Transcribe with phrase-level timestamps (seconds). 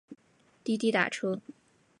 [0.63, 1.39] 滴滴打车